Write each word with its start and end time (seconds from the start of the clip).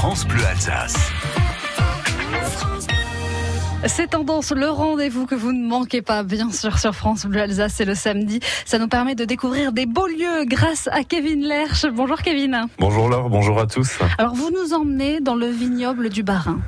France 0.00 0.24
Bleu 0.28 0.46
Alsace. 0.46 0.94
C'est 3.84 4.10
tendance, 4.10 4.52
le 4.52 4.70
rendez-vous 4.70 5.26
que 5.26 5.34
vous 5.34 5.52
ne 5.52 5.66
manquez 5.66 6.02
pas, 6.02 6.22
bien 6.22 6.52
sûr, 6.52 6.78
sur 6.78 6.94
France 6.94 7.26
Bleu 7.26 7.40
Alsace, 7.40 7.72
c'est 7.74 7.84
le 7.84 7.96
samedi. 7.96 8.38
Ça 8.64 8.78
nous 8.78 8.86
permet 8.86 9.16
de 9.16 9.24
découvrir 9.24 9.72
des 9.72 9.86
beaux 9.86 10.06
lieux 10.06 10.44
grâce 10.44 10.88
à 10.92 11.02
Kevin 11.02 11.42
Lerche. 11.42 11.84
Bonjour 11.92 12.22
Kevin. 12.22 12.68
Bonjour 12.78 13.08
Laure, 13.08 13.28
bonjour 13.28 13.58
à 13.58 13.66
tous. 13.66 13.98
Alors 14.18 14.36
vous 14.36 14.52
nous 14.52 14.72
emmenez 14.72 15.18
dans 15.18 15.34
le 15.34 15.48
vignoble 15.48 16.10
du 16.10 16.22
Barin. 16.22 16.60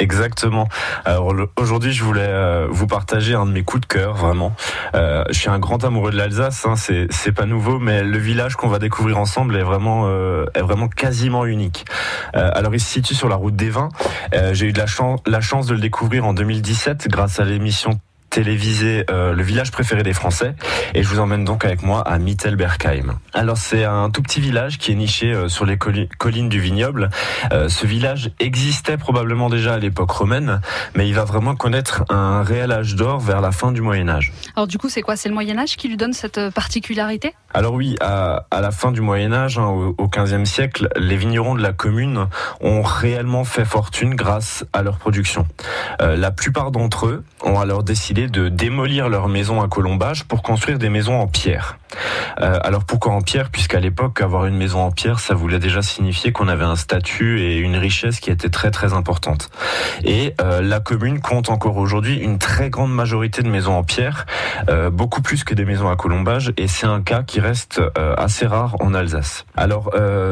Exactement. 0.00 0.68
Alors 1.04 1.32
aujourd'hui, 1.56 1.92
je 1.92 2.02
voulais 2.02 2.26
euh, 2.26 2.66
vous 2.68 2.86
partager 2.86 3.34
un 3.34 3.46
de 3.46 3.52
mes 3.52 3.62
coups 3.62 3.82
de 3.82 3.86
cœur, 3.86 4.14
vraiment. 4.14 4.54
Euh, 4.94 5.24
je 5.28 5.38
suis 5.38 5.48
un 5.48 5.60
grand 5.60 5.84
amoureux 5.84 6.10
de 6.10 6.16
l'Alsace. 6.16 6.66
Hein, 6.66 6.74
c'est 6.76 7.06
c'est 7.10 7.32
pas 7.32 7.46
nouveau, 7.46 7.78
mais 7.78 8.02
le 8.02 8.18
village 8.18 8.56
qu'on 8.56 8.68
va 8.68 8.80
découvrir 8.80 9.18
ensemble 9.18 9.56
est 9.56 9.62
vraiment 9.62 10.06
euh, 10.06 10.46
est 10.54 10.62
vraiment 10.62 10.88
quasiment 10.88 11.46
unique. 11.46 11.84
Euh, 12.34 12.50
alors 12.54 12.74
il 12.74 12.80
se 12.80 12.90
situe 12.90 13.14
sur 13.14 13.28
la 13.28 13.36
route 13.36 13.54
des 13.54 13.70
vins. 13.70 13.88
Euh, 14.34 14.52
J'ai 14.52 14.66
eu 14.66 14.72
de 14.72 14.78
la 14.78 14.86
chance 14.86 15.20
la 15.26 15.40
chance 15.40 15.66
de 15.66 15.74
le 15.74 15.80
découvrir 15.80 16.24
en 16.26 16.34
2017 16.34 17.08
grâce 17.08 17.38
à 17.38 17.44
l'émission 17.44 18.00
télévisé 18.34 19.04
euh, 19.10 19.32
Le 19.32 19.42
village 19.44 19.70
préféré 19.70 20.02
des 20.02 20.12
Français 20.12 20.56
et 20.92 21.04
je 21.04 21.08
vous 21.08 21.20
emmène 21.20 21.44
donc 21.44 21.64
avec 21.64 21.82
moi 21.84 22.00
à 22.00 22.18
Mittelbergheim. 22.18 23.14
Alors 23.32 23.56
c'est 23.56 23.84
un 23.84 24.10
tout 24.10 24.22
petit 24.22 24.40
village 24.40 24.78
qui 24.78 24.90
est 24.90 24.96
niché 24.96 25.32
euh, 25.32 25.48
sur 25.48 25.64
les 25.64 25.76
colli- 25.76 26.08
collines 26.18 26.48
du 26.48 26.58
vignoble. 26.58 27.10
Euh, 27.52 27.68
ce 27.68 27.86
village 27.86 28.32
existait 28.40 28.96
probablement 28.96 29.48
déjà 29.50 29.74
à 29.74 29.78
l'époque 29.78 30.10
romaine, 30.10 30.60
mais 30.96 31.08
il 31.08 31.14
va 31.14 31.22
vraiment 31.24 31.54
connaître 31.54 32.02
un 32.08 32.42
réel 32.42 32.72
âge 32.72 32.96
d'or 32.96 33.20
vers 33.20 33.40
la 33.40 33.52
fin 33.52 33.70
du 33.70 33.82
Moyen 33.82 34.08
Âge. 34.08 34.32
Alors 34.56 34.66
du 34.66 34.78
coup, 34.78 34.88
c'est 34.88 35.02
quoi? 35.02 35.14
C'est 35.14 35.28
le 35.28 35.34
Moyen 35.34 35.56
Âge 35.56 35.76
qui 35.76 35.86
lui 35.88 35.96
donne 35.96 36.12
cette 36.12 36.38
euh, 36.38 36.50
particularité? 36.50 37.34
Alors 37.52 37.74
oui, 37.74 37.94
à, 38.00 38.46
à 38.50 38.60
la 38.60 38.72
fin 38.72 38.90
du 38.90 39.00
Moyen 39.00 39.32
Âge, 39.32 39.58
hein, 39.58 39.66
au, 39.66 39.94
au 39.96 40.08
15e 40.08 40.44
siècle, 40.44 40.88
les 40.96 41.16
vignerons 41.16 41.54
de 41.54 41.62
la 41.62 41.72
commune 41.72 42.26
ont 42.60 42.82
réellement 42.82 43.44
fait 43.44 43.64
fortune 43.64 44.16
grâce 44.16 44.64
à 44.72 44.82
leur 44.82 44.98
production. 44.98 45.46
La 46.00 46.32
plupart 46.32 46.72
d'entre 46.72 47.06
eux 47.06 47.24
ont 47.44 47.60
alors 47.60 47.84
décidé 47.84 48.23
de 48.28 48.48
démolir 48.48 49.08
leurs 49.08 49.28
maisons 49.28 49.62
à 49.62 49.68
colombage 49.68 50.24
pour 50.24 50.42
construire 50.42 50.78
des 50.78 50.88
maisons 50.88 51.18
en 51.20 51.26
pierre. 51.26 51.78
Euh, 52.40 52.58
alors 52.62 52.84
pourquoi 52.84 53.12
en 53.12 53.22
pierre? 53.22 53.50
Puisqu'à 53.50 53.80
l'époque, 53.80 54.20
avoir 54.20 54.46
une 54.46 54.56
maison 54.56 54.80
en 54.80 54.90
pierre, 54.90 55.20
ça 55.20 55.34
voulait 55.34 55.58
déjà 55.58 55.82
signifier 55.82 56.32
qu'on 56.32 56.48
avait 56.48 56.64
un 56.64 56.76
statut 56.76 57.40
et 57.40 57.56
une 57.56 57.76
richesse 57.76 58.20
qui 58.20 58.30
était 58.30 58.48
très 58.48 58.70
très 58.70 58.92
importante. 58.92 59.50
Et 60.04 60.34
euh, 60.40 60.60
la 60.60 60.80
commune 60.80 61.20
compte 61.20 61.50
encore 61.50 61.76
aujourd'hui 61.76 62.16
une 62.16 62.38
très 62.38 62.70
grande 62.70 62.92
majorité 62.92 63.42
de 63.42 63.48
maisons 63.48 63.76
en 63.76 63.84
pierre, 63.84 64.26
euh, 64.68 64.90
beaucoup 64.90 65.22
plus 65.22 65.44
que 65.44 65.54
des 65.54 65.64
maisons 65.64 65.88
à 65.88 65.96
colombage, 65.96 66.52
et 66.56 66.68
c'est 66.68 66.86
un 66.86 67.02
cas 67.02 67.22
qui 67.22 67.40
reste 67.40 67.80
assez 68.16 68.46
rare 68.46 68.76
en 68.80 68.94
Alsace. 68.94 69.44
Alors 69.56 69.90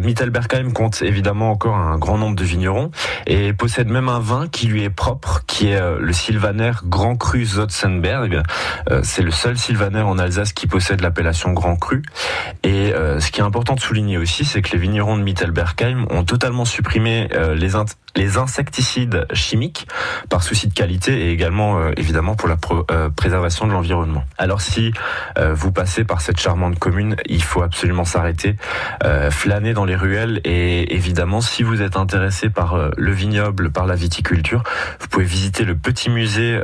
Mittelbergheim 0.00 0.72
compte 0.72 1.02
évidemment 1.02 1.50
encore 1.50 1.76
un 1.76 1.98
grand 1.98 2.18
nombre 2.18 2.36
de 2.36 2.44
vignerons 2.44 2.90
et 3.26 3.52
possède 3.52 3.88
même 3.88 4.08
un 4.08 4.20
vin 4.20 4.48
qui 4.48 4.66
lui 4.66 4.82
est 4.82 4.90
propre, 4.90 5.42
qui 5.46 5.68
est 5.68 5.80
euh, 5.80 5.98
le 5.98 6.12
Sylvaner 6.12 6.72
Grand 6.84 7.16
Cru 7.16 7.44
Zotzenberg. 7.44 8.42
Euh, 8.90 9.00
c'est 9.02 9.22
le 9.22 9.30
seul 9.30 9.56
Sylvaner 9.56 10.02
en 10.02 10.18
Alsace 10.18 10.52
qui 10.52 10.66
possède 10.66 11.00
l'appellation 11.00 11.52
Grand 11.52 11.76
Cru. 11.76 12.02
Et 12.62 12.92
euh, 12.92 13.20
ce 13.20 13.30
qui 13.30 13.40
est 13.40 13.44
important 13.44 13.74
de 13.74 13.80
souligner 13.80 14.18
aussi, 14.18 14.44
c'est 14.44 14.62
que 14.62 14.72
les 14.72 14.78
vignerons 14.78 15.16
de 15.16 15.22
Mittelbergheim 15.22 16.06
ont 16.10 16.24
totalement 16.24 16.64
supprimé 16.64 17.28
euh, 17.34 17.54
les, 17.54 17.70
les 18.16 18.38
insecticides 18.38 19.26
chimiques 19.32 19.86
par 20.28 20.42
souci 20.42 20.68
de 20.68 20.74
qualité 20.74 21.26
et 21.26 21.30
également 21.32 21.78
euh, 21.78 21.92
évidemment 21.96 22.34
pour 22.34 22.48
la 22.48 22.56
euh, 22.90 23.10
préservation 23.10 23.66
de 23.66 23.72
l'environnement. 23.72 24.24
Alors 24.38 24.60
si 24.60 24.92
euh, 25.38 25.54
vous 25.54 25.72
passez 25.72 26.04
par 26.04 26.20
cette 26.20 26.38
charmante 26.38 26.78
commune, 26.78 27.16
il 27.26 27.42
faut 27.42 27.62
absolument 27.62 28.04
s'arrêter, 28.04 28.56
euh, 29.04 29.30
flâner 29.30 29.74
dans 29.74 29.84
les 29.84 29.96
ruelles 29.96 30.40
et 30.44 30.94
évidemment 30.94 31.40
si 31.40 31.62
vous 31.62 31.82
êtes 31.82 31.96
intéressé 31.96 32.50
par 32.50 32.90
le 32.96 33.12
vignoble, 33.12 33.70
par 33.70 33.86
la 33.86 33.94
viticulture, 33.94 34.62
vous 35.00 35.08
pouvez 35.08 35.24
visiter 35.24 35.64
le 35.64 35.74
petit 35.74 36.10
musée 36.10 36.60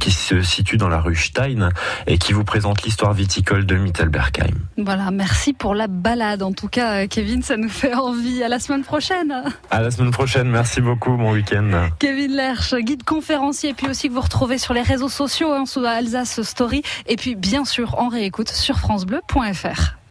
qui 0.00 0.10
se 0.10 0.42
situe 0.42 0.76
dans 0.76 0.88
la 0.88 1.00
rue 1.00 1.16
Stein 1.16 1.70
et 2.06 2.18
qui 2.18 2.32
vous 2.32 2.44
présente 2.44 2.82
l'histoire 2.82 3.12
viticole 3.12 3.66
de 3.66 3.76
Mittelbergheim. 3.76 4.54
Voilà, 4.78 5.01
merci 5.10 5.52
pour 5.52 5.74
la 5.74 5.86
balade. 5.86 6.42
En 6.42 6.52
tout 6.52 6.68
cas, 6.68 7.02
euh, 7.02 7.06
Kevin, 7.08 7.42
ça 7.42 7.56
nous 7.56 7.68
fait 7.68 7.94
envie. 7.94 8.42
À 8.42 8.48
la 8.48 8.58
semaine 8.58 8.82
prochaine. 8.82 9.34
À 9.70 9.80
la 9.80 9.90
semaine 9.90 10.10
prochaine, 10.10 10.48
merci 10.48 10.80
beaucoup, 10.80 11.16
bon 11.16 11.32
week-end. 11.32 11.88
Kevin 11.98 12.32
Lerche, 12.32 12.74
guide 12.74 13.04
conférencier, 13.04 13.70
et 13.70 13.74
puis 13.74 13.88
aussi 13.88 14.08
que 14.08 14.14
vous 14.14 14.20
retrouvez 14.20 14.58
sur 14.58 14.74
les 14.74 14.82
réseaux 14.82 15.08
sociaux, 15.08 15.52
hein, 15.52 15.66
sous 15.66 15.84
Alsace 15.84 16.42
Story, 16.42 16.82
et 17.06 17.16
puis 17.16 17.34
bien 17.34 17.64
sûr 17.64 17.98
en 17.98 18.08
réécoute 18.08 18.50
sur 18.50 18.78
francebleu.fr. 18.78 20.01